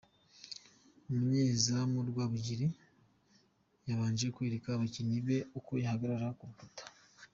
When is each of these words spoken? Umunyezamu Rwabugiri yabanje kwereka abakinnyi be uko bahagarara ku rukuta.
Umunyezamu 1.09 1.97
Rwabugiri 2.09 2.67
yabanje 3.87 4.25
kwereka 4.35 4.67
abakinnyi 4.71 5.19
be 5.27 5.37
uko 5.57 5.69
bahagarara 5.77 6.27
ku 6.39 6.43
rukuta. 6.49 6.83